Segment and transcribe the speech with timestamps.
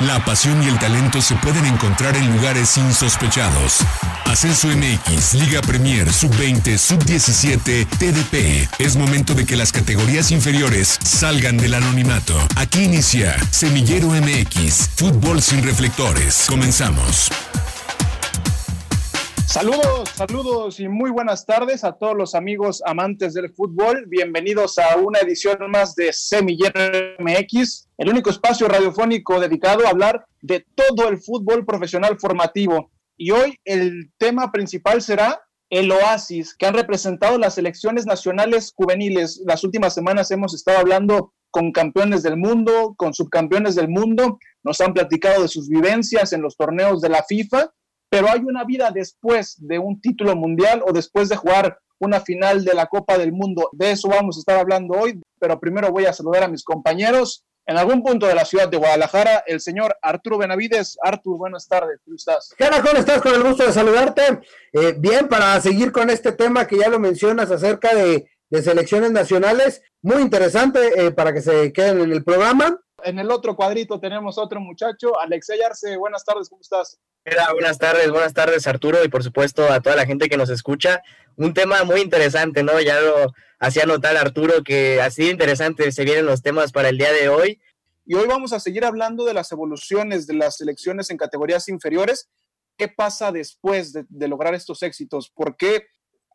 [0.00, 3.80] La pasión y el talento se pueden encontrar en lugares insospechados.
[4.24, 8.66] Ascenso MX, Liga Premier, Sub-20, Sub-17, TDP.
[8.78, 12.34] Es momento de que las categorías inferiores salgan del anonimato.
[12.56, 16.44] Aquí inicia Semillero MX, Fútbol sin reflectores.
[16.48, 17.30] Comenzamos.
[19.50, 24.04] Saludos, saludos y muy buenas tardes a todos los amigos amantes del fútbol.
[24.06, 26.78] Bienvenidos a una edición más de Semillero
[27.18, 32.92] MX, el único espacio radiofónico dedicado a hablar de todo el fútbol profesional formativo.
[33.16, 39.42] Y hoy el tema principal será el oasis que han representado las selecciones nacionales juveniles.
[39.44, 44.80] Las últimas semanas hemos estado hablando con campeones del mundo, con subcampeones del mundo, nos
[44.80, 47.72] han platicado de sus vivencias en los torneos de la FIFA
[48.10, 52.64] pero hay una vida después de un título mundial o después de jugar una final
[52.64, 53.70] de la Copa del Mundo.
[53.72, 57.44] De eso vamos a estar hablando hoy, pero primero voy a saludar a mis compañeros.
[57.66, 60.98] En algún punto de la ciudad de Guadalajara, el señor Arturo Benavides.
[61.02, 62.52] Arturo, buenas tardes, ¿cómo estás?
[62.58, 63.22] ¿Qué ¿Cómo estás?
[63.22, 64.40] Con el gusto de saludarte.
[64.72, 68.28] Eh, bien, para seguir con este tema que ya lo mencionas acerca de,
[68.60, 72.80] selecciones nacionales, muy interesante eh, para que se queden en el programa.
[73.04, 75.96] En el otro cuadrito tenemos otro muchacho, Alexey Arce.
[75.96, 76.98] Buenas tardes, ¿cómo estás?
[77.24, 80.48] Hola, buenas tardes, buenas tardes Arturo y por supuesto a toda la gente que nos
[80.50, 81.02] escucha.
[81.36, 82.80] Un tema muy interesante, ¿no?
[82.80, 87.12] Ya lo hacía notar Arturo que así interesante se vienen los temas para el día
[87.12, 87.60] de hoy.
[88.06, 92.28] Y hoy vamos a seguir hablando de las evoluciones de las selecciones en categorías inferiores.
[92.76, 95.30] ¿Qué pasa después de, de lograr estos éxitos?
[95.30, 95.86] ¿Por qué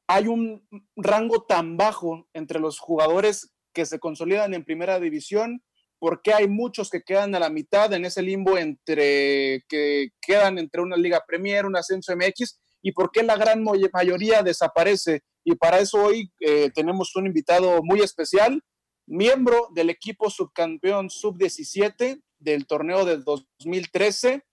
[0.07, 5.63] hay un rango tan bajo entre los jugadores que se consolidan en primera división
[6.05, 10.59] por qué hay muchos que quedan a la mitad en ese limbo entre que quedan
[10.59, 15.23] entre una Liga Premier, un Ascenso MX y por qué la gran mayoría desaparece.
[15.43, 18.61] Y para eso hoy eh, tenemos un invitado muy especial,
[19.07, 24.43] miembro del equipo subcampeón sub-17 del torneo del 2013.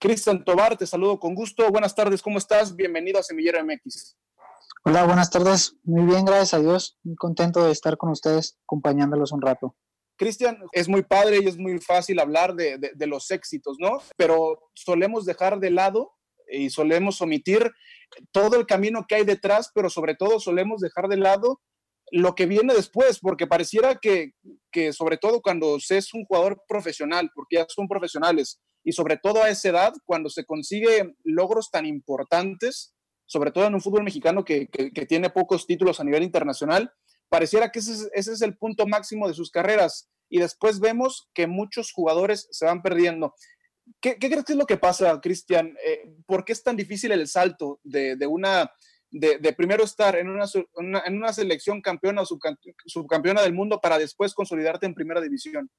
[0.00, 1.70] Cristian Tobar, te saludo con gusto.
[1.70, 2.74] Buenas tardes, ¿cómo estás?
[2.74, 4.16] Bienvenido a Semillero MX.
[4.84, 5.76] Hola, buenas tardes.
[5.84, 6.98] Muy bien, gracias a Dios.
[7.02, 9.76] Muy contento de estar con ustedes, acompañándolos un rato.
[10.22, 12.78] Cristian, es muy padre y es muy fácil hablar de,
[13.08, 14.00] los éxitos, ¿no?
[14.16, 16.12] Pero solemos dejar de lado
[16.48, 17.72] y solemos omitir
[18.30, 21.60] todo el camino que hay detrás, pero sobre todo solemos dejar de lado
[22.12, 24.30] lo que viene después, porque pareciera que,
[24.70, 29.16] que sobre todo cuando se es un jugador profesional, porque ya son profesionales, y sobre
[29.16, 32.94] todo a esa edad, cuando se consigue logros tan importantes,
[33.26, 36.92] sobre todo en un fútbol mexicano que, que tiene pocos títulos a nivel internacional,
[37.32, 41.90] pareciera que ese es, el punto máximo de sus carreras y después vemos que muchos
[41.90, 43.34] jugadores se van perdiendo.
[44.02, 45.74] ¿Qué, crees que es lo que pasa, Cristian?
[45.82, 48.70] Eh, ¿Por qué es tan difícil el salto de, una,
[49.10, 50.44] de, primero estar en una,
[51.06, 55.70] en una selección campeona o subcampeona del mundo para después consolidarte en primera división?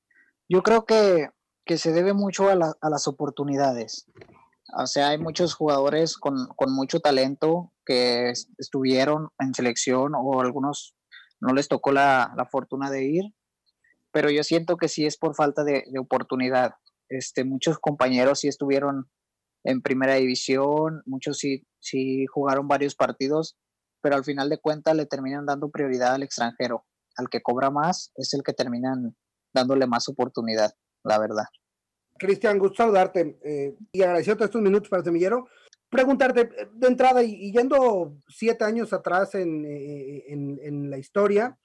[0.49, 1.29] Yo creo que,
[1.77, 4.07] se debe mucho a, las oportunidades.
[4.75, 10.95] O sea, hay muchos jugadores con, con mucho talento que estuvieron en selección o algunos
[11.43, 13.23] no les tocó la, fortuna de ir,
[14.11, 16.75] pero yo siento que sí es por falta de, oportunidad.
[17.09, 19.09] Este, muchos compañeros sí estuvieron
[19.65, 23.57] en primera división, muchos sí, sí jugaron varios partidos,
[24.01, 26.85] pero al final de cuentas le terminan dando prioridad al extranjero.
[27.17, 29.15] Al que cobra más es el que terminan
[29.53, 30.71] dándole más oportunidad,
[31.03, 31.45] la verdad.
[32.17, 35.47] Cristian, gusto saludarte eh, y agradecerte estos minutos para Semillero
[35.93, 39.41] preguntarte eh, de entrada y, yendo siete años atrás eh,
[40.27, 41.57] en, en, la historia,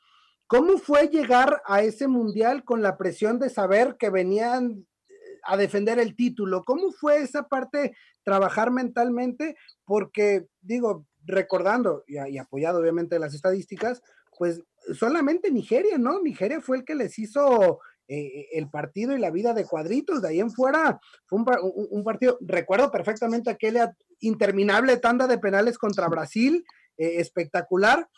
[0.47, 5.57] ¿cómo fue llegar a ese mundial con la presión de saber que venían eh, a
[5.57, 6.63] defender el título?
[6.65, 9.57] ¿Cómo fue esa parte trabajar mentalmente?
[9.85, 14.03] Porque digo, recordando y, y apoyado obviamente las estadísticas,
[14.39, 14.63] pues
[14.95, 16.21] solamente Nigeria, ¿no?
[16.21, 17.81] Nigeria fue el que les hizo
[18.11, 20.23] eh, el partido y la vida de cuadritos.
[20.23, 26.09] De ahí en fuera fue un, partido, recuerdo perfectamente aquella interminable tanda de penales contra
[26.09, 26.65] Brasil,
[26.97, 28.09] eh, espectacular.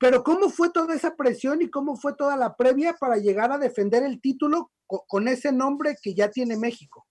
[0.00, 3.58] Pero ¿cómo fue toda esa presión y cómo fue toda la previa para llegar a
[3.58, 7.06] defender el título con, ese nombre que ya tiene México?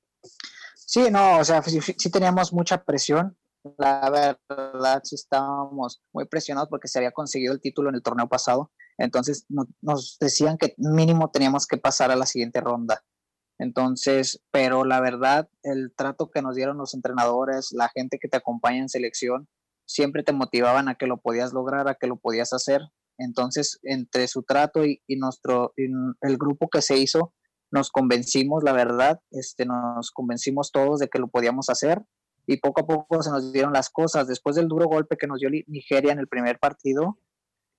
[0.76, 3.38] Sí, no, o sea, sí, teníamos mucha presión.
[3.78, 8.28] La verdad, sí estábamos muy presionados porque se había conseguido el título en el torneo
[8.28, 8.72] pasado.
[8.98, 9.46] Entonces
[9.82, 13.04] nos decían que mínimo teníamos que pasar a la siguiente ronda.
[13.60, 18.38] Entonces, pero la verdad, el trato que nos dieron los entrenadores, la gente que te
[18.38, 19.48] acompaña en selección,
[19.86, 22.82] siempre te motivaban a que lo podías lograr, a que lo podías hacer.
[23.18, 27.34] Entonces, entre su trato y, nuestro, el grupo que se hizo,
[27.72, 32.04] nos convencimos, la verdad, este, nos convencimos todos de que lo podíamos hacer
[32.46, 34.28] y poco a poco se nos dieron las cosas.
[34.28, 37.18] Después del duro golpe que nos dio Nigeria en el primer partido,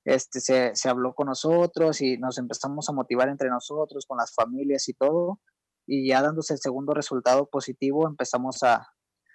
[0.09, 4.35] este, se, se, habló con nosotros y nos empezamos a motivar entre nosotros, con las
[4.35, 5.41] familias y todo.
[5.87, 8.89] y ya dándose el segundo resultado positivo empezamos a,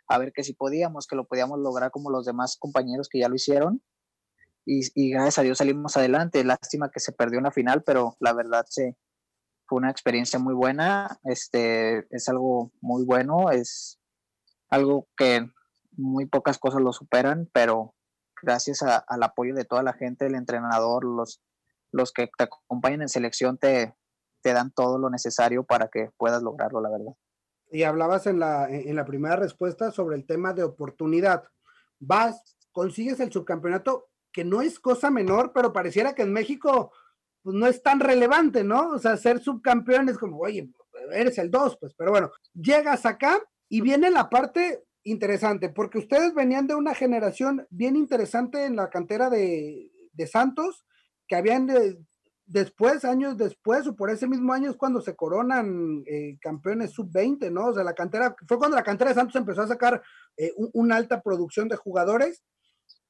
[0.08, 3.30] a ver que si podíamos, que lo podíamos lograr como los demás compañeros que ya
[3.30, 3.82] lo hicieron.
[4.66, 6.44] Y, gracias a Dios salimos adelante.
[6.44, 8.66] Lástima que se perdió una final, pero la verdad
[9.68, 11.20] fue una experiencia muy buena.
[11.24, 14.00] Este, es algo muy bueno, es
[14.70, 15.46] algo que
[15.92, 17.94] muy pocas cosas lo superan, pero
[18.44, 21.42] gracias al apoyo de toda la gente, el entrenador, los,
[21.92, 23.96] los que te acompañan en selección te,
[24.42, 27.14] te dan todo lo necesario para que puedas lograrlo, la verdad.
[27.72, 31.46] Y hablabas en la, en la primera respuesta sobre el tema de oportunidad.
[32.00, 36.92] Vas, consigues el subcampeonato, que no es cosa menor, pero pareciera que en México
[37.42, 38.90] pues, no es tan relevante, ¿no?
[38.90, 40.70] O sea, ser subcampeón es como, oye,
[41.12, 43.40] eres el 2, pues, pero bueno, llegas acá
[43.70, 48.90] y viene la parte interesante, porque ustedes venían de una generación bien interesante en la
[48.90, 50.86] cantera de, de Santos,
[51.28, 51.98] que habían de,
[52.46, 57.52] después, años después, o por ese mismo año es cuando se coronan eh, campeones sub-20,
[57.52, 57.68] ¿no?
[57.68, 60.02] O sea, la cantera, fue cuando la cantera de Santos empezó a sacar
[60.38, 62.44] eh, una alta producción de jugadores.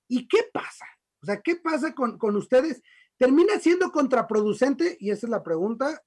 [0.08, 0.86] ¿Y qué pasa?
[1.22, 2.82] O sea, ¿qué pasa con, con ustedes?
[3.18, 4.98] ¿Termina siendo contraproducente?
[5.00, 6.02] Y esa es la pregunta.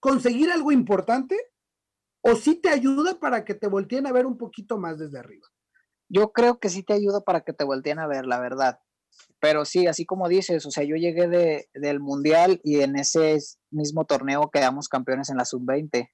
[0.00, 1.36] ¿Conseguir algo importante?
[2.30, 5.46] ¿O sí te ayuda para que te volteen a ver un poquito más desde arriba?
[6.08, 8.80] Yo creo que sí te ayuda para que te volteen a ver, la verdad
[9.40, 13.38] pero sí, así como dices, o sea, yo llegué de, del Mundial y en ese
[13.70, 16.10] mismo torneo quedamos campeones en la sub-20.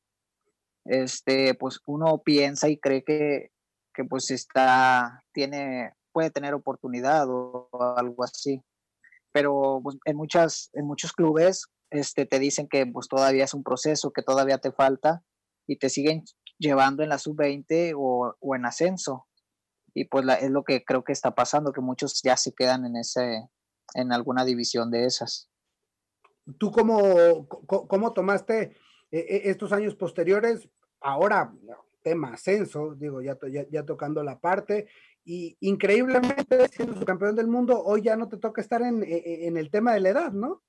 [0.84, 3.50] Este, pues uno piensa y cree que,
[3.94, 8.62] que pues está, tiene, puede tener oportunidad o, algo así.
[9.32, 13.62] Pero pues, en, muchas, en muchos clubes este, te dicen que pues todavía es un
[13.62, 15.22] proceso, que todavía te falta
[15.66, 16.24] y te siguen
[16.58, 19.26] llevando en la sub-20 o, o en ascenso
[19.94, 22.96] y pues es lo que creo que está pasando, que muchos ya se quedan en
[22.96, 23.48] ese,
[23.94, 25.48] en alguna división de esas.
[26.58, 28.74] ¿Tú cómo, cómo tomaste eh,
[29.12, 30.68] eh, estos años posteriores?
[31.00, 31.54] Ahora,
[32.02, 33.38] tema ascenso, digo, ya,
[33.70, 34.88] ya, tocando la parte,
[35.24, 39.56] y increíblemente siendo campeón del mundo, hoy ya no te toca estar en, e, en
[39.56, 40.62] el tema de la edad, ¿no?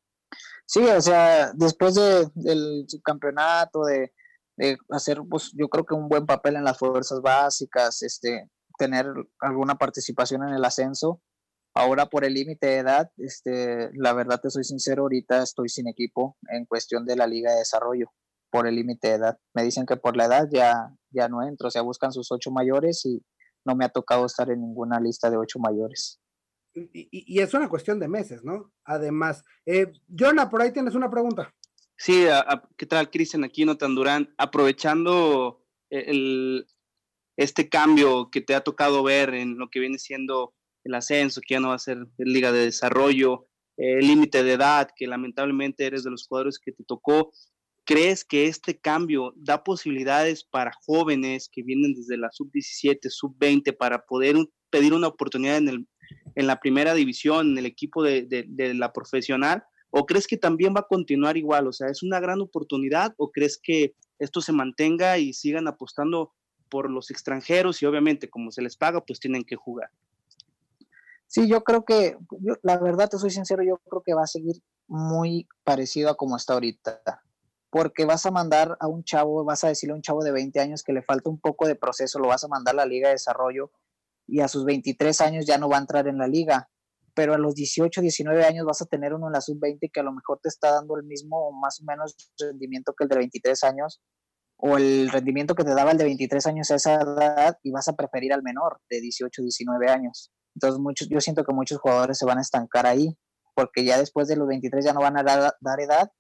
[0.66, 4.14] Sí, o sea, después de, del subcampeonato, de,
[4.90, 9.08] hacer, pues yo creo que un buen papel en las fuerzas básicas, este, tener
[9.40, 11.22] alguna participación en el ascenso.
[11.74, 15.88] Ahora por el límite de edad, este, la verdad te soy sincero, ahorita estoy sin
[15.88, 18.12] equipo en cuestión de la liga de desarrollo
[18.50, 19.38] por el límite de edad.
[19.54, 22.52] Me dicen que por la edad ya, ya no entro, o sea, buscan sus ocho
[22.52, 23.22] mayores y
[23.66, 26.22] no me ha tocado estar en ninguna lista de ocho mayores.
[26.74, 28.72] Y, y, es una cuestión de meses, ¿no?
[28.84, 31.54] Además, eh, Jonah, por ahí tienes una pregunta.
[31.98, 32.26] Sí,
[32.78, 33.44] ¿qué tal, Cristian?
[33.44, 34.34] Aquí no tan Durán.
[34.38, 36.68] Aprovechando el,
[37.38, 40.54] este cambio que te ha tocado ver en lo que viene siendo
[40.84, 43.48] el ascenso, que ya no va a ser liga de desarrollo,
[43.78, 47.32] el límite de edad, que lamentablemente eres de los jugadores que te tocó,
[47.86, 54.06] ¿crees que este cambio da posibilidades para jóvenes que vienen desde la sub-17, sub-20 para
[54.06, 54.36] poder
[54.70, 55.88] pedir una oportunidad en, el,
[56.36, 59.64] en la primera división, en el equipo de, de la profesional?
[59.98, 61.68] ¿O crees que también va a continuar igual?
[61.68, 66.34] O sea, ¿es una gran oportunidad o crees que esto se mantenga y sigan apostando
[66.70, 69.90] por los extranjeros y obviamente como se les paga, pues tienen que jugar.
[71.28, 72.18] Sí, yo creo que,
[72.62, 76.38] la verdad te soy sincero, yo creo que va a seguir muy parecido a como
[76.38, 77.02] está ahorita,
[77.70, 80.60] porque vas a mandar a un chavo, vas a decirle a un chavo de 20
[80.60, 83.08] años que le falta un poco de proceso, lo vas a mandar a la liga
[83.10, 83.72] de desarrollo
[84.28, 86.70] y a sus 23 años ya no va a entrar en la liga,
[87.16, 90.04] pero a los 18, 19 años vas a tener uno en la sub-20 que a
[90.04, 93.18] lo mejor te está dando el mismo o más o menos rendimiento que el de
[93.18, 94.02] 23 años
[94.58, 97.88] o el rendimiento que te daba el de 23 años a esa edad y vas
[97.88, 100.32] a preferir al menor de 18, 19 años.
[100.56, 103.18] Entonces muchos, yo siento que muchos jugadores se van a estancar ahí,
[103.54, 106.12] porque ya después de los 23 ya no van a dar, edad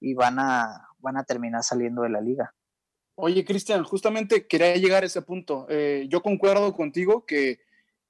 [0.00, 2.54] y van a, van a terminar saliendo de la liga.
[3.14, 5.66] Oye, Cristian, justamente quería llegar a ese punto.
[5.68, 7.60] Eh, yo concuerdo contigo que,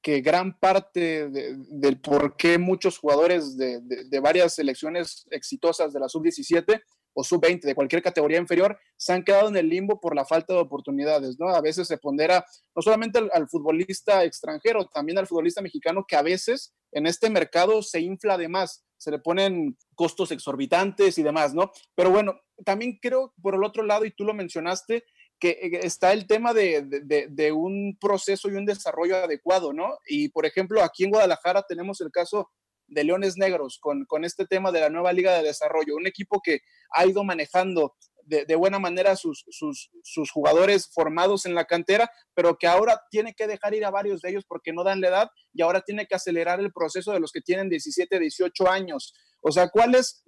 [0.02, 6.09] que gran parte del por qué muchos jugadores de, de varias selecciones exitosas de la
[6.09, 6.82] sub-17
[7.14, 10.54] o sub-20 de cualquier categoría inferior se han quedado en el limbo por la falta
[10.54, 11.49] de oportunidades, ¿no?
[11.49, 12.44] A veces se pondera
[12.75, 17.82] no solamente al, futbolista extranjero, también al futbolista mexicano que a veces en este mercado
[17.82, 21.71] se infla de más, se le ponen costos exorbitantes y demás, ¿no?
[21.94, 25.04] Pero bueno, también creo por el otro lado, y tú lo mencionaste,
[25.42, 29.99] que eh, está el tema de, de, de, un proceso y un desarrollo adecuado, ¿no?
[30.06, 32.49] Y por ejemplo, aquí en Guadalajara tenemos el caso
[32.87, 36.40] de Leones Negros con, con este tema de la nueva Liga de Desarrollo, un equipo
[36.40, 36.61] que
[36.92, 42.08] ha ido manejando de, de, buena manera sus, sus, sus, jugadores formados en la cantera,
[42.34, 45.08] pero que ahora tiene que dejar ir a varios de ellos porque no dan la
[45.08, 49.12] edad y ahora tiene que acelerar el proceso de los que tienen 17, 18 años.
[49.40, 50.22] O sea, ¿cuál es,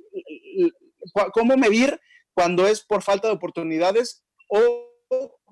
[1.33, 2.01] cómo medir
[2.35, 4.84] cuando es por falta de oportunidades o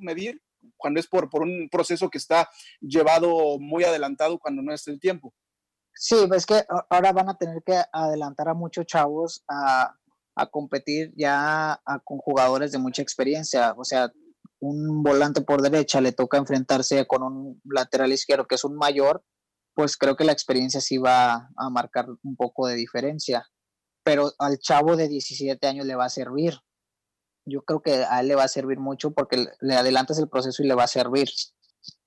[0.03, 0.43] medir
[0.77, 2.49] cuando es por, por un proceso que está
[2.81, 5.35] llevado muy adelantado cuando no es el tiempo.
[5.95, 9.95] Sí, es que ahora van a tener que adelantar a muchos chavos a,
[10.35, 13.75] a competir ya con jugadores de mucha experiencia.
[13.77, 14.11] O sea,
[14.61, 19.25] un volante por derecha le toca enfrentarse con un lateral izquierdo que es un mayor,
[19.75, 23.47] pues creo que la experiencia sí va a marcar un poco de diferencia.
[24.05, 26.55] Pero al chavo de 17 años le va a servir.
[27.45, 30.63] Yo creo que a él le va a servir mucho porque le adelantas el proceso
[30.63, 31.29] y le va a servir.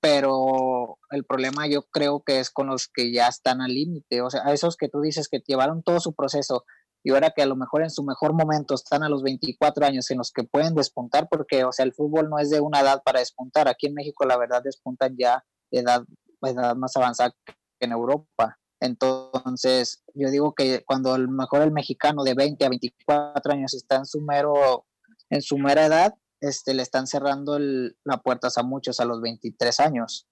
[0.00, 4.30] Pero el problema yo creo que es con los que ya están al límite, o
[4.30, 6.64] sea, a esos que tú dices que llevaron todo su proceso,
[7.06, 10.10] y ahora que a lo mejor en su mejor momento están a los 24 años
[10.10, 13.00] en los que pueden despuntar, porque, o sea, el fútbol no es de una edad
[13.04, 13.68] para despuntar.
[13.68, 16.02] Aquí en México, la verdad, despuntan ya edad,
[16.42, 18.58] edad más avanzada que en Europa.
[18.80, 23.72] Entonces, yo digo que cuando a lo mejor el mexicano de 20 a 24 años
[23.74, 24.84] está en su mero,
[25.30, 29.20] en su mera edad, este, le están cerrando el, las puertas a muchos a los
[29.20, 30.28] 23 años.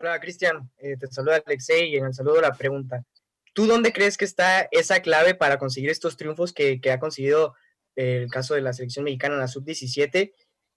[0.00, 3.04] Hola, Cristian, eh, te saluda Alexei y en el saludo la pregunta.
[3.52, 7.54] ¿Tú dónde crees que está esa clave para conseguir estos triunfos que, ha conseguido
[7.96, 10.32] eh, el caso de la selección mexicana en la sub-17?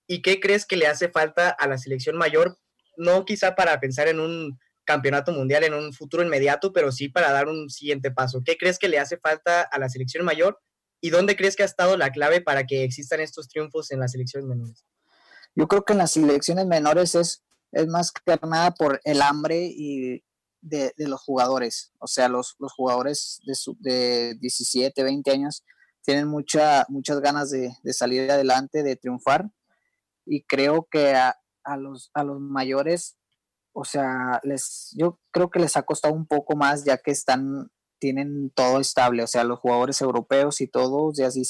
[0.07, 2.57] ¿Y qué crees que le hace falta a la selección mayor?
[2.97, 7.31] No quizá para pensar en un campeonato mundial en un futuro inmediato, pero sí para
[7.31, 8.41] dar un siguiente paso.
[8.43, 10.59] ¿Qué crees que le hace falta a la selección mayor?
[11.01, 14.11] ¿Y dónde crees que ha estado la clave para que existan estos triunfos en las
[14.11, 14.85] selecciones menores?
[15.55, 18.37] Yo creo que en las selecciones menores es, es más que
[18.77, 20.23] por el hambre y
[20.61, 21.91] de, los jugadores.
[21.99, 25.63] O sea, los, los jugadores de, de 17, 20 años
[26.03, 29.49] tienen mucha, muchas ganas de, salir adelante, de triunfar.
[30.25, 31.35] Y creo que a,
[31.77, 33.17] los, a los mayores,
[33.73, 37.71] o sea, les, yo creo que les ha costado un poco más ya que están,
[38.01, 39.23] tienen todo estable.
[39.23, 41.43] O sea, los jugadores europeos y todos, ya sí,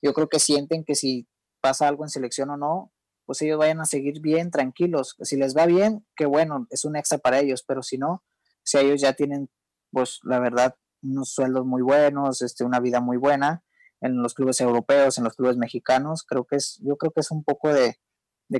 [0.00, 1.28] yo creo que sienten que si
[1.60, 2.92] pasa algo en selección o no,
[3.26, 5.16] pues ellos vayan a seguir bien, tranquilos.
[5.20, 8.24] Si les va bien, qué bueno, es un extra para ellos, pero si no,
[8.62, 9.50] si ellos ya tienen,
[9.90, 13.64] pues la verdad, unos sueldos muy buenos, este, una vida muy buena
[14.00, 17.30] en los clubes europeos, en los clubes mexicanos, creo que es, yo creo que es
[17.32, 17.96] un poco de,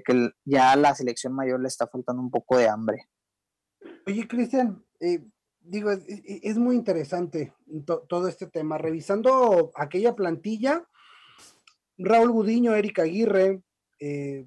[0.04, 3.09] que ya a la selección mayor le está faltando un poco de hambre.
[4.07, 5.25] Oye, Cristian, eh,
[5.69, 7.53] digo, es, muy interesante
[8.09, 8.79] todo este tema.
[8.79, 10.87] Revisando aquella plantilla,
[11.99, 13.63] Raúl Gudiño, Erika Aguirre,
[14.01, 14.47] eh,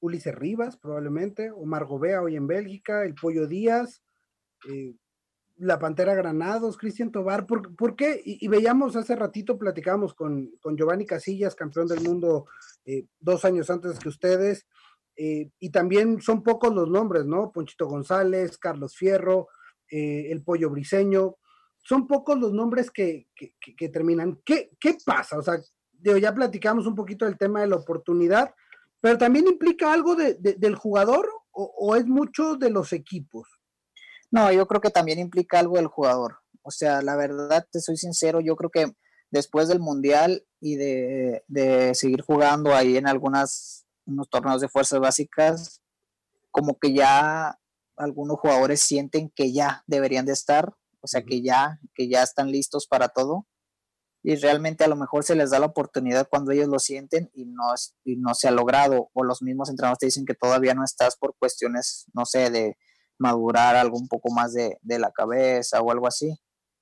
[0.00, 4.02] Ulises Rivas, probablemente, Omar Gobea hoy en Bélgica, el Pollo Díaz,
[4.68, 4.94] eh,
[5.56, 8.20] la Pantera Granados, Cristian Tobar, ¿por, qué?
[8.24, 12.46] Y, veíamos hace ratito, platicábamos con, Giovanni Casillas, campeón del mundo
[12.84, 14.66] eh, dos años antes que ustedes,
[15.16, 17.52] eh, y también son pocos los nombres, ¿no?
[17.52, 19.48] Ponchito González, Carlos Fierro,
[19.88, 21.36] el Pollo Briseño,
[21.82, 23.28] son pocos los nombres que,
[23.92, 24.40] terminan.
[24.44, 25.38] ¿Qué, ¿Qué, pasa?
[25.38, 25.60] O sea,
[26.00, 28.54] ya platicamos un poquito del tema de la oportunidad,
[29.00, 33.48] pero también implica algo del jugador o es mucho de los equipos.
[34.30, 36.38] No, yo creo que también implica algo del jugador.
[36.62, 38.92] O sea, la verdad, te soy sincero, yo creo que
[39.30, 43.86] después del Mundial y de, seguir jugando ahí en algunas
[44.30, 45.82] torneos de fuerzas básicas,
[46.50, 47.60] como que ya
[47.96, 52.50] algunos jugadores sienten que ya deberían de estar, o sea, que ya, que ya están
[52.50, 53.46] listos para todo.
[54.22, 57.44] Y realmente a lo mejor se les da la oportunidad cuando ellos lo sienten y
[57.44, 57.74] no,
[58.04, 59.10] y no se ha logrado.
[59.12, 62.78] O los mismos entrenadores te dicen que todavía no estás por cuestiones, no sé, de,
[63.18, 66.36] madurar algo un poco más de, la cabeza o algo así.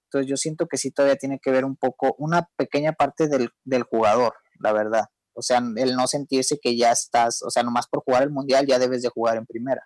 [0.07, 3.83] Entonces yo siento que sí todavía tiene que ver un poco, una pequeña parte del,
[3.85, 5.05] jugador, la verdad.
[5.35, 8.67] O sea, el no sentirse que ya estás, o sea, nomás por jugar el mundial
[8.67, 9.83] ya debes de jugar en primera.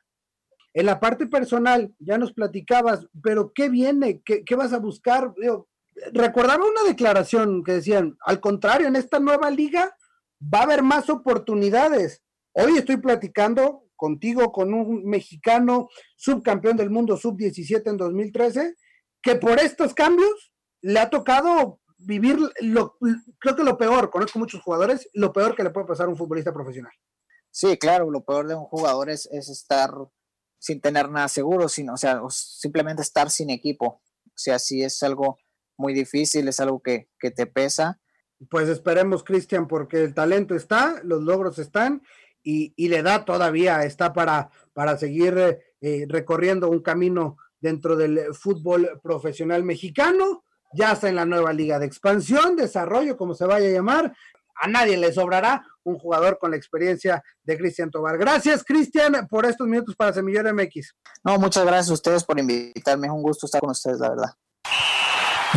[0.77, 4.21] En la parte personal, ya nos platicabas, pero ¿qué viene?
[4.23, 5.33] ¿Qué, vas a buscar?
[6.13, 9.97] recordaba una declaración que decían, al contrario, en esta nueva liga
[10.39, 12.23] va a haber más oportunidades.
[12.53, 18.75] Hoy estoy platicando contigo con un mexicano subcampeón del mundo sub-17 en 2013,
[19.23, 20.53] que por estos cambios
[20.83, 22.99] le ha tocado vivir lo,
[23.39, 26.19] creo que lo peor, conozco muchos jugadores, lo peor que le puede pasar a un
[26.19, 26.93] futbolista profesional.
[27.51, 29.91] Sí, claro, lo peor de un jugador es, estar
[30.67, 34.03] sin tener nada seguro, sin, o sea, simplemente estar sin equipo.
[34.25, 35.39] O sea, sí es algo
[35.77, 38.01] muy difícil, es algo que, que te pesa.
[38.51, 42.03] Pues esperemos, Cristian, porque el talento está, los logros están
[42.43, 49.01] y, la edad todavía está para, para seguir eh, recorriendo un camino dentro del fútbol
[49.05, 50.45] profesional mexicano.
[50.75, 54.17] Ya está en la nueva liga de expansión, desarrollo, como se vaya a llamar.
[54.61, 58.19] A nadie le sobrará un jugador con la experiencia de Cristian Tobar.
[58.19, 60.95] Gracias, Cristian, por estos minutos para Semillero MX.
[61.25, 63.07] No, muchas gracias a ustedes por invitarme.
[63.07, 64.35] Es un gusto estar con ustedes, la verdad.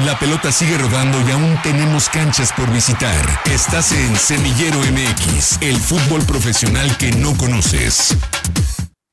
[0.06, 3.26] La pelota sigue rodando y aún tenemos canchas por visitar.
[3.52, 8.16] Estás en Semillero MX, el fútbol profesional que no conoces.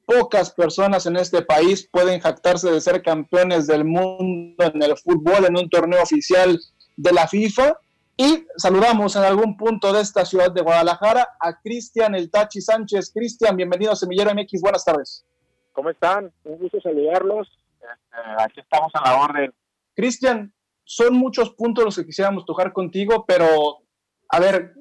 [0.04, 5.46] Pocas personas en este país pueden jactarse de ser campeones del mundo en el fútbol
[5.46, 6.60] en un torneo oficial
[6.96, 7.72] de la FIFA.
[8.18, 13.12] Y saludamos en algún punto de esta ciudad de Guadalajara a Cristian El Tachi Sánchez.
[13.12, 14.62] Cristian, bienvenido a Semillero MX.
[14.62, 15.26] Buenas tardes.
[15.72, 16.32] ¿Cómo están?
[16.44, 17.46] Un gusto saludarlos.
[17.74, 19.52] Este, aquí estamos a la orden.
[19.94, 20.54] Cristian,
[20.84, 23.82] son muchos puntos los que quisiéramos tocar contigo, pero
[24.30, 24.72] a ver,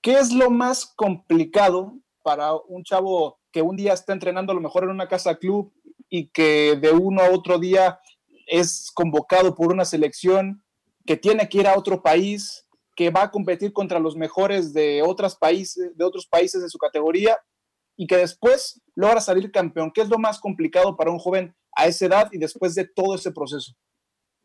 [0.00, 1.92] ¿qué es lo más complicado
[2.22, 5.74] para un chavo que un día está entrenando a lo mejor en una casa club
[6.08, 8.00] y que de uno a otro día
[8.46, 10.64] es convocado por una selección,
[11.04, 12.64] que tiene que ir a otro país,
[12.98, 16.78] que va a competir contra los mejores de, otros países, de otros países de su
[16.78, 17.38] categoría
[17.96, 19.92] y que después logra salir campeón?
[19.94, 23.14] ¿Qué es lo más complicado para un joven a esa edad y después de todo
[23.14, 23.72] ese proceso?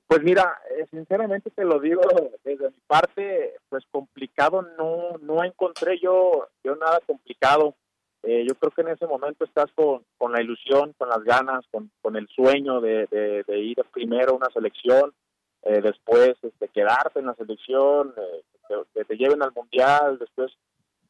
[0.05, 2.01] Pues mira, eh, sinceramente te lo digo
[2.43, 7.74] desde mi parte, pues complicado no no encontré yo yo nada complicado.
[8.22, 11.65] Eh, yo creo que en ese momento estás con, con la ilusión, con las ganas,
[11.72, 15.12] con, con el sueño de, de, ir primero a una selección,
[15.63, 18.13] eh, después este, quedarte en la selección,
[18.93, 20.51] que, te lleven al mundial, después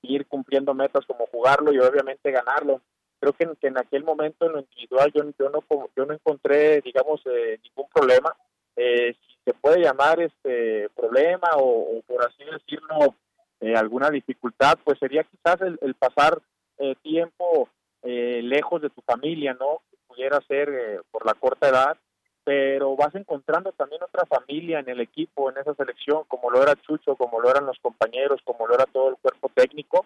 [0.01, 2.81] ir cumpliendo metas como jugarlo y obviamente ganarlo.
[3.19, 5.63] Creo que, en aquel momento en lo individual yo, yo no
[5.95, 8.35] yo no encontré digamos ningún problema
[8.75, 13.15] eh, si se puede llamar este problema o, por así decirlo
[13.59, 16.41] eh, alguna dificultad, pues sería quizás el, pasar
[16.77, 17.69] eh, tiempo
[18.05, 19.81] lejos de tu familia, ¿no?
[20.07, 21.97] Pudiera ser por la corta edad,
[22.43, 26.75] pero vas encontrando también otra familia en el equipo, en esa selección, como lo era
[26.75, 30.05] Chucho, como lo eran los compañeros, como lo era todo el cuerpo técnico,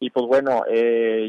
[0.00, 0.64] y pues bueno,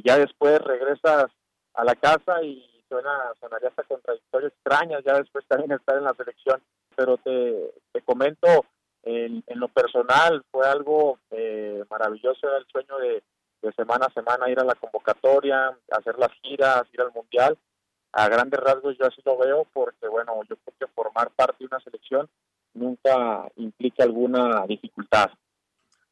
[0.04, 1.28] ya después regresas
[1.74, 6.14] a la casa y suena, sonaría hasta contradictorio, extrañas ya después también estar en la
[6.16, 6.62] selección,
[6.96, 8.66] pero te, te comento,
[9.04, 13.24] en, en, lo personal fue algo eh, maravilloso, era el sueño de,
[13.62, 17.58] de semana a semana ir a la convocatoria, hacer las giras, ir al mundial.
[18.14, 21.66] A grandes rasgos yo así lo veo porque, bueno, yo creo que formar parte de
[21.66, 22.30] una selección
[22.74, 25.30] nunca implica alguna dificultad.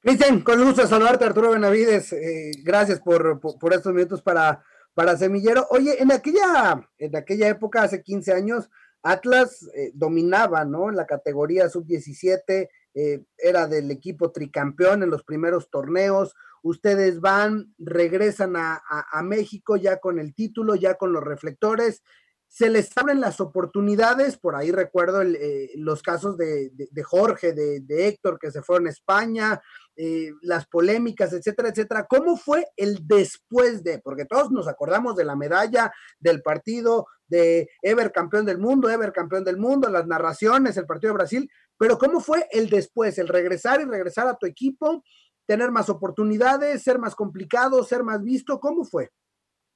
[0.01, 2.13] Cristian, con gusto saludarte, Arturo Benavides.
[2.13, 4.63] Eh, gracias por, por, estos minutos para
[4.95, 5.67] para Semillero.
[5.69, 8.69] Oye, en aquella, en aquella época, hace 15 años,
[9.03, 10.89] Atlas eh, dominaba, ¿no?
[10.89, 16.33] La categoría sub-17, eh, era del equipo tricampeón en los primeros torneos.
[16.63, 18.81] Ustedes van, regresan a,
[19.23, 22.01] México ya con el título, ya con los reflectores.
[22.47, 26.71] Se les abren las oportunidades, por ahí recuerdo eh, los casos de,
[27.03, 29.61] Jorge, de, Héctor, que se fueron a España,
[29.97, 32.07] eh, las polémicas, etcétera, etcétera.
[32.09, 33.99] ¿Cómo fue el después de?
[33.99, 39.11] Porque todos nos acordamos de la medalla, del partido, de Ever campeón del mundo, Ever
[39.11, 43.17] campeón del mundo, las narraciones, el partido de Brasil, pero ¿cómo fue el después?
[43.17, 45.03] El regresar y regresar a tu equipo,
[45.45, 49.09] tener más oportunidades, ser más complicado, ser más visto, ¿cómo fue?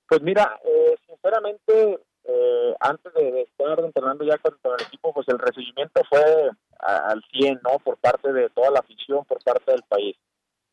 [0.07, 5.37] Pues mira, eh, sinceramente, eh, antes de, estar entrenando ya con, el equipo, pues el
[5.37, 7.77] recibimiento fue al 100, ¿no?
[7.79, 10.15] Por parte de toda la afición, por parte del país.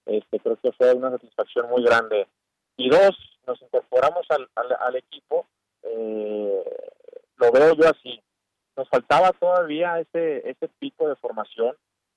[0.06, 2.28] Este, creo que fue una satisfacción muy grande.
[2.76, 5.46] Y dos, nos incorporamos al, al, equipo,
[5.82, 6.64] eh,
[7.36, 8.22] lo veo yo así.
[8.76, 11.74] Nos faltaba todavía ese, ese pico de formación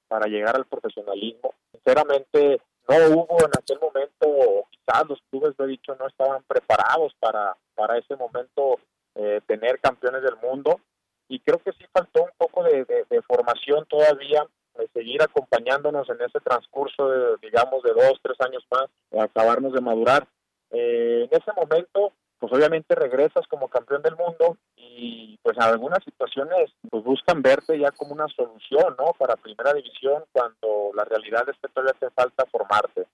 [0.08, 1.54] para llegar al profesionalismo.
[1.72, 7.14] Sinceramente, no hubo en aquel momento, quizás los clubes, lo he dicho, no estaban preparados
[7.20, 8.80] para, para ese momento
[9.16, 10.80] eh, tener campeones del mundo
[11.28, 12.86] y creo que sí faltó un poco de,
[13.28, 18.86] formación todavía, de seguir acompañándonos en ese transcurso de, digamos, de dos, tres años más,
[19.12, 20.28] de acabarnos de madurar.
[20.72, 26.04] Eh, en ese momento, pues obviamente regresas como campeón del mundo y pues en algunas
[26.04, 29.14] situaciones pues buscan verte ya como una solución, ¿no?
[29.18, 33.06] Para primera división cuando la realidad es que todavía te falta formarte.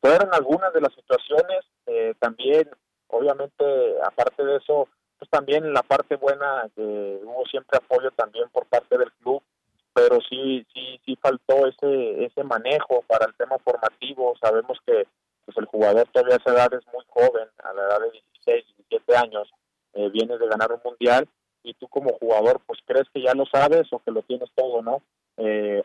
[0.00, 2.68] Fueron algunas de las situaciones, eh, también
[3.08, 3.64] obviamente
[4.04, 8.98] aparte de eso, pues también la parte buena que hubo siempre apoyo también por parte
[8.98, 9.42] del club
[9.94, 15.06] pero sí sí sí faltó ese ese manejo para el tema formativo sabemos que
[15.44, 18.64] pues el jugador todavía a esa edad es muy joven a la edad de 16
[18.88, 19.50] 17 años
[19.94, 21.28] eh, vienes de ganar un mundial
[21.62, 24.82] y tú como jugador pues crees que ya lo sabes o que lo tienes todo
[24.82, 25.02] no
[25.36, 25.82] eh,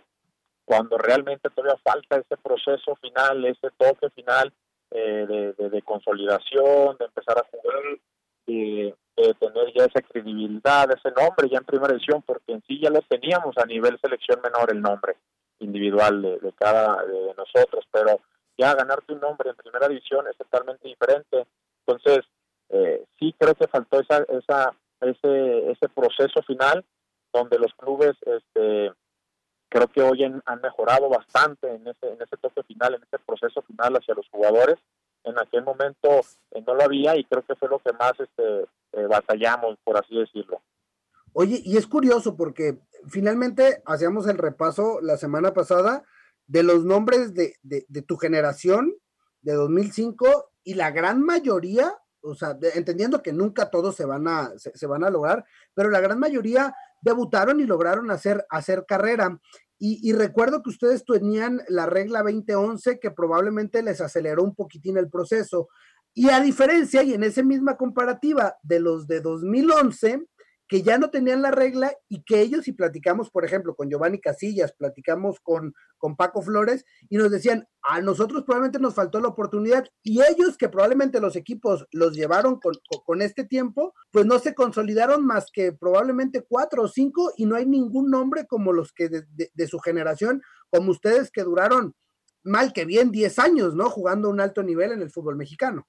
[0.66, 4.54] cuando realmente todavía falta ese proceso final ese toque final
[4.92, 8.00] eh, de, de, consolidación de empezar a jugar
[9.22, 12.90] eh, tener ya esa credibilidad, ese nombre ya en primera edición, porque en sí ya
[12.90, 15.18] lo teníamos a nivel selección menor el nombre
[15.60, 18.22] individual de, cada de nosotros, pero
[18.60, 21.48] ya ganarte un nombre en primera división es totalmente diferente.
[21.86, 22.26] Entonces,
[22.70, 26.86] eh, sí creo que faltó esa, esa, ese, ese proceso final
[27.32, 28.92] donde los clubes este,
[29.70, 33.62] creo que hoy han, mejorado bastante en ese, en ese toque final, en ese proceso
[33.62, 34.78] final hacia los jugadores.
[35.24, 36.20] En aquel momento
[36.52, 39.98] eh, no lo había y creo que fue lo que más este, eh, batallamos, por
[39.98, 40.62] así decirlo.
[41.32, 46.04] Oye, y es curioso porque finalmente hacíamos el repaso la semana pasada
[46.50, 48.96] de los nombres de, de, tu generación
[49.42, 54.52] de 2005 y la gran mayoría, o sea, entendiendo que nunca todos se van a,
[54.58, 59.40] se, van a lograr, pero la gran mayoría debutaron y lograron hacer, hacer carrera.
[59.82, 65.10] Y, recuerdo que ustedes tenían la regla 2011 que probablemente les aceleró un poquitín el
[65.10, 65.70] proceso.
[66.14, 70.26] Y a diferencia, y en esa misma comparativa de los de 2011,
[70.70, 74.22] que ya no tenían la regla y que ellos, si platicamos, por ejemplo, con Giovanni
[74.22, 79.30] Casillas, platicamos con, con Paco Flores y nos decían, a nosotros probablemente nos faltó la
[79.30, 84.38] oportunidad y ellos, que probablemente los equipos los llevaron con, con este tiempo, pues no
[84.38, 88.94] se consolidaron más que probablemente cuatro o cinco y no hay ningún nombre como los
[88.94, 91.96] que de, su generación, como ustedes que duraron
[92.44, 93.90] mal que bien 10 años, ¿no?
[93.90, 95.88] Jugando un alto nivel en el fútbol mexicano.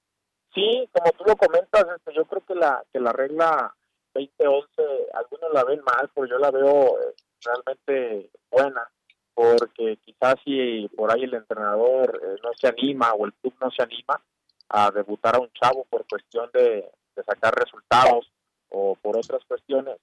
[0.55, 3.75] Sí, como tú lo comentas, este, yo creo que la, que la regla
[4.13, 4.67] 2011,
[5.13, 8.89] algunos la ven mal, pero yo la veo eh, realmente buena,
[9.33, 13.71] porque quizás si por ahí el entrenador eh, no se anima o el club no
[13.71, 14.21] se anima
[14.69, 16.89] a debutar a un chavo por cuestión de,
[17.25, 18.31] sacar resultados
[18.69, 19.97] o por otras cuestiones,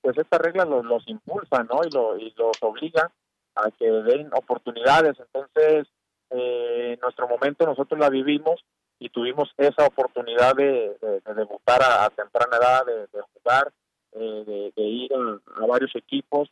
[0.00, 1.80] pues esta regla los, los impulsa, ¿no?
[1.84, 3.12] Y, lo, y los obliga
[3.56, 5.18] a que den oportunidades.
[5.20, 5.86] Entonces,
[6.30, 8.64] eh, en nuestro momento nosotros la vivimos
[9.02, 10.96] y tuvimos esa oportunidad de,
[11.34, 13.72] debutar a, temprana edad, de, jugar,
[14.12, 16.48] eh, de, ir a, varios equipos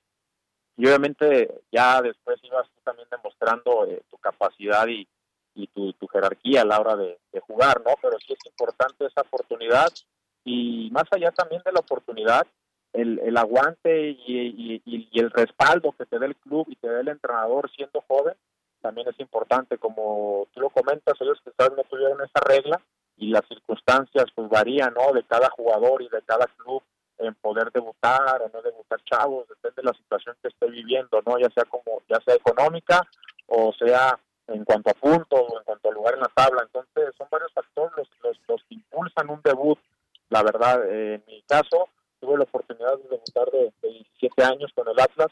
[0.76, 5.06] y obviamente ya después ibas tú también demostrando eh, tu capacidad y,
[5.68, 7.94] tu, jerarquía a la hora de, jugar, ¿no?
[8.02, 9.88] Pero sí es importante esa oportunidad
[10.44, 12.48] y más allá también de la oportunidad,
[12.92, 17.02] el, el aguante y, y, el respaldo que te dé el club y te dé
[17.02, 18.34] el entrenador siendo joven,
[18.81, 22.81] también es importante, como tú lo comentas, ellos quizás no tuvieron esa regla
[23.16, 25.12] y las circunstancias pues varían, ¿no?
[25.12, 26.83] De cada jugador y de cada club
[27.19, 31.38] en poder debutar o no debutar chavos, depende de la situación que esté viviendo, ¿no?
[31.38, 33.07] Ya sea como, ya sea económica
[33.47, 36.62] o sea en cuanto a puntos o en cuanto a lugar en la tabla.
[36.62, 39.79] Entonces son varios factores los, los, los que impulsan un debut.
[40.31, 41.88] La verdad, en mi caso,
[42.21, 43.88] tuve la oportunidad de debutar de, de
[44.21, 45.31] 17 años con el Atlas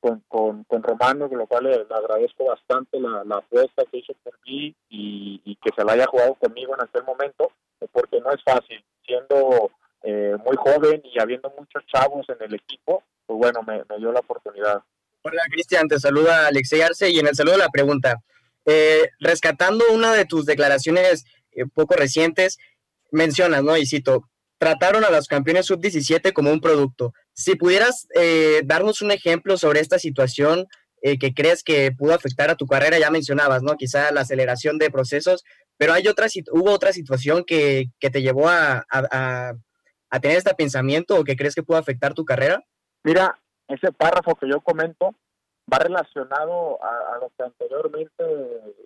[0.00, 4.12] con, con, con Romano, con lo cual le, agradezco bastante la, la, apuesta que hizo
[4.22, 7.50] por mí y, que se la haya jugado conmigo en aquel momento,
[7.92, 9.70] porque no es fácil, siendo
[10.02, 14.20] eh, muy joven y habiendo muchos chavos en el equipo, pues bueno, me, dio la
[14.20, 14.82] oportunidad.
[15.22, 18.22] Hola Cristian, te saluda Alexey Arce y en el saludo la pregunta,
[18.64, 22.58] eh, rescatando una de tus declaraciones eh, poco recientes,
[23.10, 23.76] mencionas, ¿no?
[23.76, 27.14] Y cito, trataron a los campeones sub-17 como un producto.
[27.32, 30.66] Si pudieras eh, darnos un ejemplo sobre esta situación
[31.00, 33.76] eh, que crees que pudo afectar a tu carrera, ya mencionabas, ¿no?
[33.76, 35.44] Quizá la aceleración de procesos,
[35.76, 38.84] pero hay otra, hubo otra situación que, te llevó a,
[40.20, 42.64] tener este pensamiento o que crees que pudo afectar tu carrera.
[43.04, 45.14] Mira, ese párrafo que yo comento
[45.70, 48.24] va relacionado a, lo que anteriormente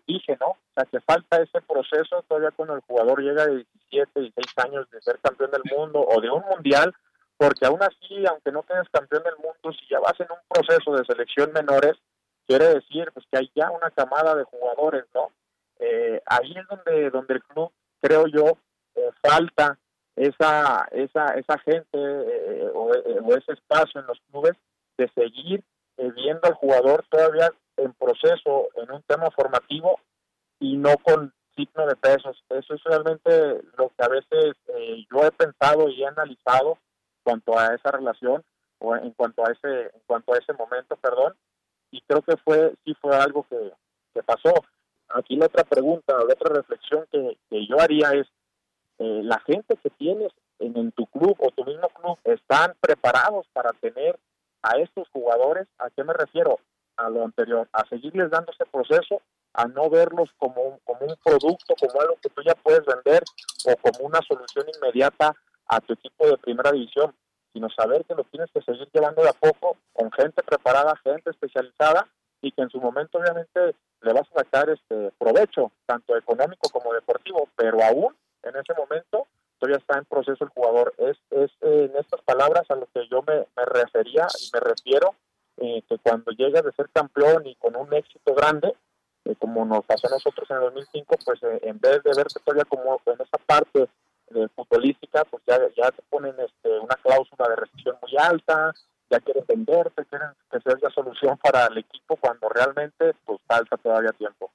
[0.07, 0.49] dije, ¿no?
[0.49, 4.91] O sea, que falta ese proceso todavía cuando el jugador llega de 17, 16 años
[4.91, 6.93] de ser campeón del mundo o de un mundial,
[7.37, 10.97] porque aún así, aunque no quedes campeón del mundo, si ya vas en un proceso
[10.97, 11.95] de selección menores,
[12.47, 15.31] quiere decir pues que hay ya una camada de jugadores, ¿no?
[15.79, 18.59] Eh, ahí es donde, donde el club, creo yo,
[18.97, 19.79] eh, falta
[20.17, 24.57] esa, esa, esa gente eh, o, o ese espacio en los clubes
[24.99, 25.65] de seguir eh,
[26.11, 29.99] viendo al jugador todavía en proceso en un tema formativo
[30.59, 32.43] y no con signo de pesos.
[32.49, 36.79] Eso es realmente lo que a veces eh, yo he pensado y he analizado
[37.23, 38.43] cuanto a esa relación
[38.79, 41.35] o en cuanto a ese en cuanto a ese momento, perdón.
[41.91, 43.73] Y creo que fue sí fue algo que,
[44.15, 44.55] que pasó.
[45.11, 48.27] Aquí la otra pregunta, la otra reflexión que, que yo haría es
[48.99, 53.47] eh, la gente que tienes en, en tu club o tu mismo club están preparados
[53.53, 54.19] para tener
[54.63, 56.59] a estos jugadores, ¿a qué me refiero?
[56.97, 59.23] A lo anterior, a seguirles dando ese proceso,
[59.55, 63.23] a no verlos como un, como un producto, como algo que tú ya puedes vender
[63.67, 65.35] o como una solución inmediata
[65.67, 67.15] a tu equipo de primera división,
[67.53, 71.31] sino saber que lo tienes que seguir llevando de a poco con gente preparada, gente
[71.31, 72.09] especializada
[72.41, 76.93] y que en su momento obviamente le vas a sacar este provecho, tanto económico como
[76.93, 79.29] deportivo, pero aún en ese momento
[79.63, 80.93] todavía está en proceso el jugador.
[80.99, 85.15] Es, es eh, en estas palabras a lo que yo me, refería y me refiero,
[85.59, 88.75] eh, que cuando llegas de ser campeón y con un éxito grande,
[89.25, 92.65] eh, como nos pasó a nosotros en el 2005, pues en vez de verte todavía
[92.65, 93.89] como en esa parte
[94.31, 98.75] de futbolística, pues ya, ya te ponen este, una cláusula de rescisión muy alta,
[99.11, 103.77] ya quieren venderte, quieren que sea la solución para el equipo cuando realmente pues falta
[103.77, 104.51] todavía tiempo.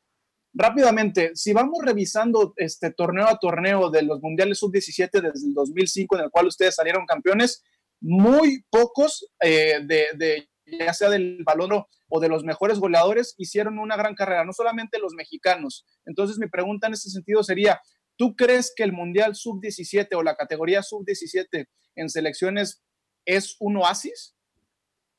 [0.60, 6.18] Rápidamente, si vamos revisando este torneo a torneo de los Mundiales Sub-17 desde el 2005
[6.18, 7.64] en el cual ustedes salieron campeones,
[8.02, 13.98] muy pocos eh, de, ya sea del balón o de los mejores goleadores hicieron una
[13.98, 15.86] gran carrera, no solamente los mexicanos.
[16.08, 17.80] Entonces mi pregunta en ese sentido sería,
[18.16, 21.68] ¿tú crees que el Mundial Sub-17 o la categoría Sub-17
[21.98, 22.82] en selecciones
[23.26, 24.36] es un oasis?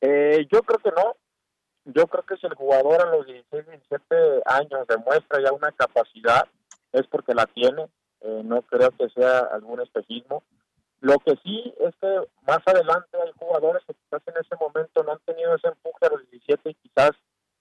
[0.01, 1.15] Eh, yo creo que no.
[1.95, 6.47] Yo creo que si el jugador a los 16, 17 años demuestra ya una capacidad,
[6.93, 7.89] es porque la tiene.
[8.21, 10.43] Eh, no creo que sea algún espejismo.
[11.01, 15.13] Lo que sí es que más adelante hay jugadores que quizás en ese momento no
[15.13, 17.13] han tenido ese empuje a los 17 y quizás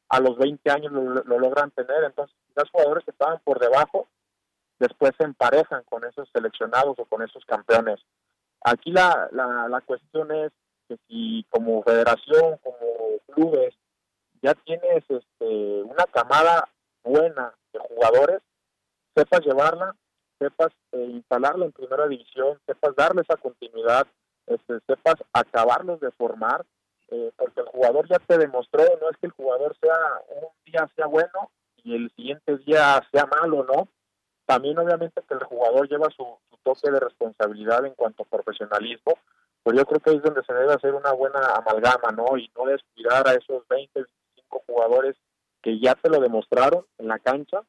[0.09, 2.03] a los 20 años lo, lo logran tener.
[2.03, 4.07] Entonces, quizás jugadores que estaban por debajo
[4.79, 7.99] después se emparejan con esos seleccionados o con esos campeones.
[8.61, 10.51] Aquí la, la, la cuestión es
[10.89, 12.77] que si como federación, como
[13.33, 13.73] clubes,
[14.47, 16.69] ya tienes este, una camada
[17.03, 18.41] buena de jugadores,
[19.13, 19.93] sepas llevarla,
[20.39, 24.07] sepas eh, instalarla en primera división, sepas darle esa continuidad,
[24.45, 26.65] este, sepas acabarlos de formar,
[27.09, 29.97] eh, porque el jugador ya te demostró, no es que el jugador sea
[30.29, 31.51] un día sea bueno
[31.83, 33.89] y el siguiente día sea malo, ¿no?
[34.45, 39.15] También obviamente que el jugador lleva su, su toque de responsabilidad en cuanto a profesionalismo,
[39.67, 42.37] pues yo creo que ahí es donde se debe hacer una buena amalgama, ¿no?
[42.37, 43.66] Y no descuidar a esos 20, 25
[44.87, 45.15] jugadores
[45.61, 47.61] que ya te lo demostraron en la cancha,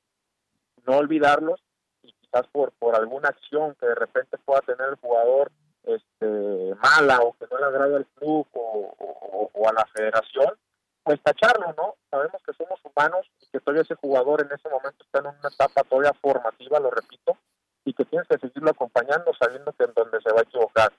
[0.87, 1.61] no olvidarlos
[2.03, 5.51] y quizás por, por alguna acción que de repente pueda tener el jugador
[5.85, 10.55] este, mala o que no le agrade al club o, o, a la federación,
[11.03, 11.97] pues tacharlo, ¿no?
[12.11, 15.49] Sabemos que somos humanos y que todavía ese jugador en ese momento está en una
[15.49, 17.37] etapa todavía formativa, lo repito,
[17.85, 20.93] y que tienes que seguirlo acompañando sabiendo que en donde se va a equivocar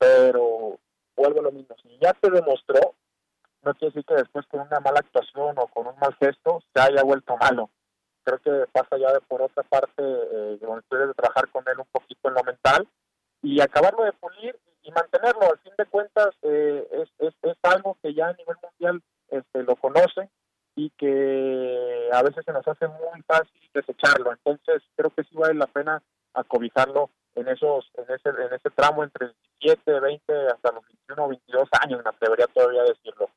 [0.00, 0.78] pero
[1.14, 2.94] vuelvo a lo mismo, si ya se demostró,
[3.62, 5.29] no quiere decir que después con una mala actuación
[6.10, 7.70] o gesto se haya vuelto malo.
[8.24, 12.28] Creo que pasa ya de, por otra parte, eh, de trabajar con él un poquito
[12.28, 12.86] en lo mental
[13.42, 15.42] y acabarlo de pulir y mantenerlo.
[15.42, 16.86] Al fin de cuentas, eh,
[17.18, 20.28] es, es, algo que ya a nivel mundial este, lo conoce
[20.76, 24.32] y que a veces se nos hace muy fácil desecharlo.
[24.32, 26.02] Entonces, creo que sí vale la pena
[26.34, 31.68] acobijarlo en esos en ese en ese tramo entre 17, 20 hasta los 21 22
[31.82, 33.30] años, me atrevería todavía decirlo.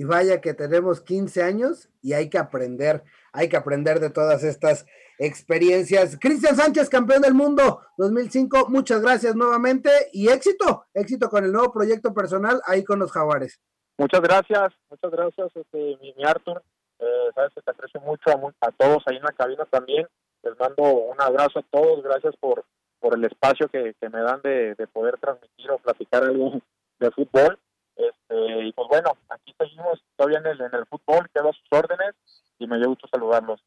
[0.00, 4.42] Y vaya que tenemos 15 años y hay que aprender, hay que aprender de todas
[4.44, 4.86] estas
[5.18, 6.16] experiencias.
[6.18, 11.70] Cristian Sánchez, campeón del mundo 2005, muchas gracias nuevamente y éxito, éxito con el nuevo
[11.70, 13.60] proyecto personal ahí con los jaguares.
[13.98, 16.62] Muchas gracias, muchas gracias, este, mi, Arthur.
[16.98, 20.08] Eh, sabes que te aprecio mucho a, a todos ahí en la cabina también.
[20.42, 22.64] Les mando un abrazo a todos, gracias por,
[23.00, 26.58] por el espacio que, me dan de, poder transmitir o platicar algo
[26.98, 27.58] de fútbol.
[28.00, 32.14] Este, y pues bueno, aquí seguimos todavía en el, fútbol, quedo sus órdenes
[32.58, 33.60] y me dio gusto saludarlos.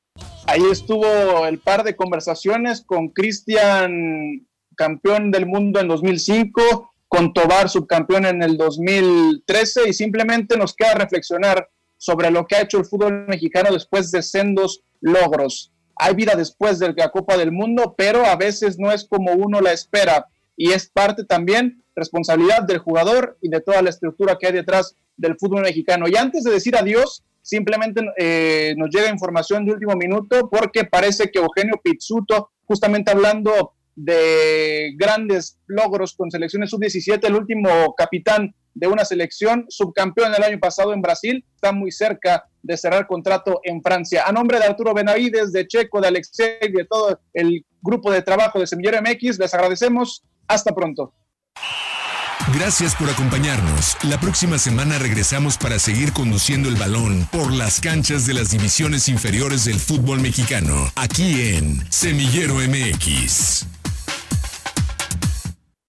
[0.47, 7.69] Ahí estuvo el par de conversaciones con Cristian, campeón del mundo en 2005, con Tobar,
[7.69, 12.85] subcampeón en el 2013, y simplemente nos queda reflexionar sobre lo que ha hecho el
[12.85, 18.25] fútbol mexicano después de sendos logros hay vida después de la Copa del Mundo, pero
[18.25, 23.37] a veces no es como uno la espera y es parte también responsabilidad del jugador
[23.41, 26.07] y de toda la estructura que hay detrás del fútbol mexicano.
[26.07, 31.29] Y antes de decir adiós, simplemente eh, nos llega información de último minuto porque parece
[31.29, 38.87] que Eugenio Pizzuto, justamente hablando de grandes logros con selecciones sub-17, el último capitán de
[38.87, 43.81] una selección, subcampeón el año pasado en Brasil, está muy cerca de cerrar contrato en
[43.81, 44.23] Francia.
[44.25, 48.59] A nombre de Arturo Benavides, de Checo, de Alexei, de todo el grupo de trabajo
[48.59, 50.23] de Semillero MX, les agradecemos.
[50.47, 51.13] Hasta pronto.
[52.53, 53.97] Gracias por acompañarnos.
[54.03, 59.07] La próxima semana regresamos para seguir conduciendo el balón por las canchas de las divisiones
[59.07, 63.82] inferiores del fútbol mexicano, aquí en Semillero MX.